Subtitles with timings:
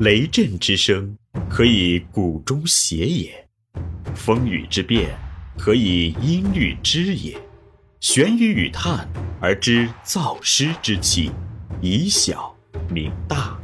[0.00, 1.18] 雷震之声，
[1.50, 3.32] 可以鼓中谐也；
[4.14, 5.10] 风雨之变，
[5.58, 7.36] 可以音律之也。
[7.98, 9.08] 玄雨与叹
[9.40, 11.32] 而知造湿之气，
[11.80, 12.56] 以小
[12.88, 13.60] 明大。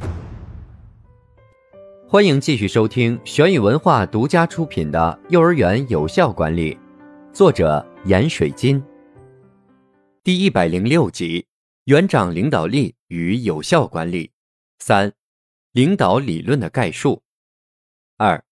[2.05, 6.73] 欢迎继续收听玄宇文化独家出品的《幼儿园有效管理》，
[7.31, 8.83] 作者闫水金。
[10.21, 11.45] 第一百零六集：
[11.85, 14.31] 园长领导力与有效管理。
[14.79, 15.13] 三、
[15.75, 17.21] 领导理论的概述。
[18.15, 18.45] 二、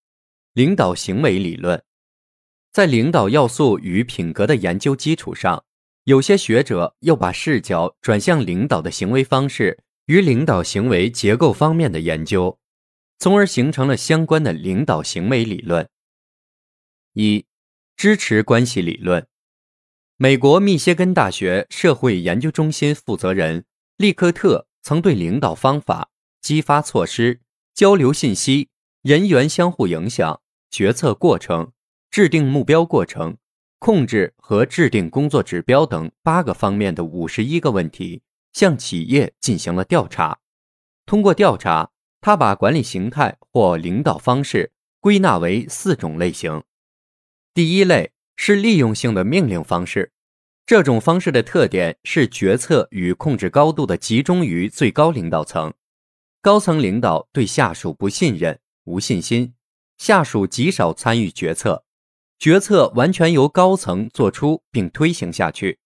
[0.52, 1.82] 领导行为理论。
[2.70, 5.64] 在领导要素与品格的研究基础上，
[6.02, 12.58] 有些学者又把视角转向领导的行为方式与领导行为结构方面的研究，
[13.18, 15.88] 从而形成了相关的领导行为理论。
[17.14, 17.46] 一、
[17.96, 19.26] 支持关系理论。
[20.18, 23.64] 美国密歇根大学社会研究中心负责人
[23.96, 26.10] 利克特曾对领导方法、
[26.44, 27.40] 激发措施、
[27.72, 28.68] 交流信息、
[29.00, 31.72] 人员相互影响、决策过程、
[32.10, 33.38] 制定目标过程、
[33.78, 38.20] 控制和制定工作指标等八个方面的五十一个问题，
[38.52, 40.38] 向企业进行了调查。
[41.06, 46.62] 通过调查，他把管理形态或领导方式归纳为四种类型。
[47.54, 48.12] 第一类。
[48.36, 50.10] 是利用性的命令方式，
[50.66, 55.72] 这种方式的特点是决策与控制高度的集中于最高领导层，
[56.44, 59.54] 高层领导对下属不信任、无信心，
[59.96, 61.86] 下属极少参与决策，
[62.38, 65.78] 决策完全由高层做出并推行下去，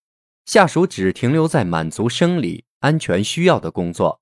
[0.47, 4.21] 下属只停留在满足生理安全需要的工作。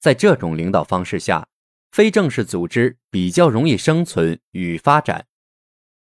[0.00, 1.46] 在这种领导方式下，
[1.92, 5.26] 非正式组织比较容易生存与发展。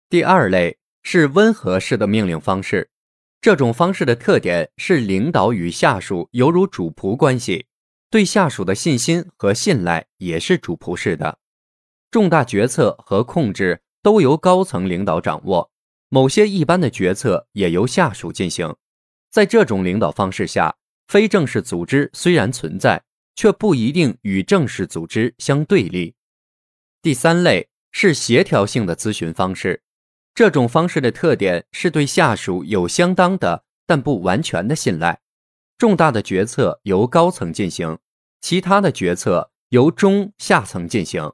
[0.10, 0.78] 第二类。
[1.02, 2.90] 是温和式的命令方式，
[3.40, 7.68] 这种方式的特点是领导与下属犹如主仆关系，
[8.10, 11.40] 对下属的信心和信赖也是主仆式的。
[12.12, 15.70] 重大决策和控制都由高层领导掌握，
[16.10, 18.76] 某些一般的决策也由下属进行。
[19.30, 20.76] 在这种领导方式下，
[21.08, 23.04] 非正式组织虽然存在，
[23.36, 26.16] 却不一定与正式组织相对立。
[27.04, 29.84] 第三类是协调性的咨询方式。
[30.34, 35.20] 这种方式的特点是对下属有相当的但不完全的信赖，
[35.80, 37.98] 重大的决策由高层进行，
[38.42, 41.32] 其他的决策由中下层进行。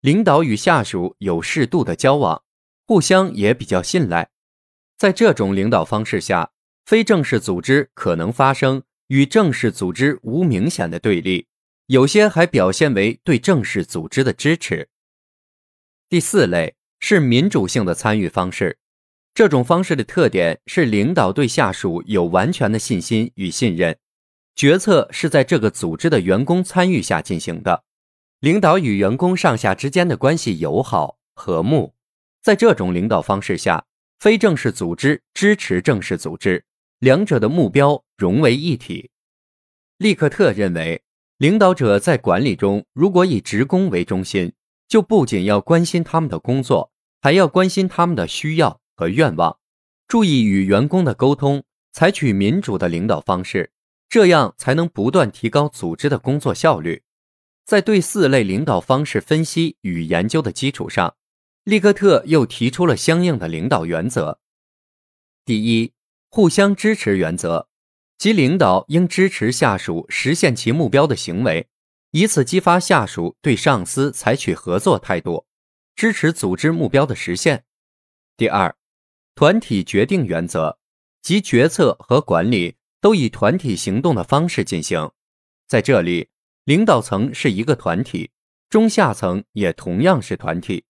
[0.00, 2.42] 领导与下属有适度的交往，
[2.86, 4.28] 互相也比较信赖。
[4.98, 6.50] 在这种领导方式下，
[6.84, 11.46] 非正式组织可能发生与正式组织无明显的对立，
[11.86, 14.90] 有些还表现为对正式组织的支持。
[16.10, 16.74] 第四类。
[16.98, 18.78] 是民主性的参与方式，
[19.36, 23.94] 这种方式的特点是领导对下属有完全的信心与信任，
[24.54, 27.84] 决策是在这个组织的员工参与下进行的，
[28.40, 31.92] 领导与员工上下之间的关系友好和睦。
[32.40, 33.84] 在这种领导方式下，
[34.20, 36.64] 非正式组织支持正式组织，
[37.00, 39.10] 两者的目标融为一体。
[39.98, 41.02] 利克特认为，
[41.36, 44.54] 领导者在管理中如果以职工为中心。
[44.88, 49.58] 就不仅要关心他们的工作，还要关心他们的需要和愿望，
[50.08, 51.62] 注意与员工的沟通，
[51.92, 53.70] 采取民主的领导方式，
[54.08, 57.02] 这样才能不断提高组织的工作效率。
[57.64, 61.16] 在对四类领导方式分析与研究的基础上，
[61.64, 64.40] 利克特又提出了相应的领导原则。
[65.44, 65.92] 第一，
[66.30, 67.68] 互相支持原则，
[68.18, 71.68] 即领导应支持下属实现其目标的行为。
[72.12, 75.44] 以此激发下属对上司采取合作态度，
[75.96, 77.64] 支持组织目标的实现。
[78.36, 78.74] 第二，
[79.36, 80.78] 团体决定原则，
[81.20, 85.10] 即决策和管理都以团体行动的方式进行。
[85.68, 86.30] 在这里，
[86.64, 88.30] 领导层是一个团体，
[88.70, 90.86] 中下层也同样是团体，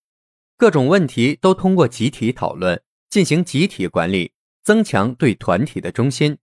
[0.55, 4.31] 各种问题都通过集体讨论进行集体管理，
[4.63, 6.37] 增强对团体的中心。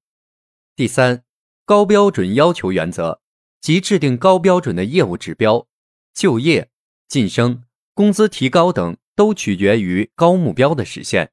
[0.76, 1.24] 第三，
[1.64, 3.22] 高标准要求原则。
[3.62, 5.66] 即制定高标准的业务指标，
[6.12, 6.68] 就业、
[7.08, 7.64] 晋升、
[7.94, 11.32] 工资提高等都取决于高目标的实现。